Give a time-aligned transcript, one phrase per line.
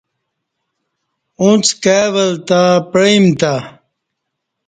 [1.41, 2.61] اݩڅ کائ ولتہ
[2.91, 3.53] پعئیم تہ۔